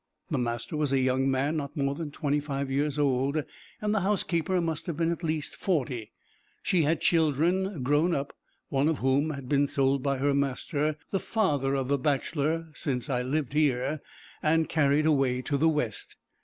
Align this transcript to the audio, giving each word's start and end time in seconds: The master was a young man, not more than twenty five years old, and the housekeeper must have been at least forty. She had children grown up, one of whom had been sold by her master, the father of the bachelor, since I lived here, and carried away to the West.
The 0.31 0.39
master 0.39 0.75
was 0.75 0.91
a 0.91 0.99
young 0.99 1.29
man, 1.29 1.57
not 1.57 1.77
more 1.77 1.93
than 1.93 2.09
twenty 2.09 2.39
five 2.39 2.71
years 2.71 2.97
old, 2.97 3.43
and 3.79 3.93
the 3.93 3.99
housekeeper 3.99 4.59
must 4.59 4.87
have 4.87 4.97
been 4.97 5.11
at 5.11 5.21
least 5.23 5.55
forty. 5.55 6.11
She 6.63 6.81
had 6.81 7.01
children 7.01 7.83
grown 7.83 8.15
up, 8.15 8.33
one 8.69 8.89
of 8.89 8.97
whom 8.97 9.29
had 9.29 9.47
been 9.47 9.67
sold 9.67 10.01
by 10.01 10.17
her 10.17 10.33
master, 10.33 10.97
the 11.11 11.19
father 11.19 11.75
of 11.75 11.87
the 11.87 11.99
bachelor, 11.99 12.69
since 12.73 13.11
I 13.11 13.21
lived 13.21 13.53
here, 13.53 14.01
and 14.41 14.67
carried 14.67 15.05
away 15.05 15.43
to 15.43 15.55
the 15.55 15.69
West. 15.69 16.15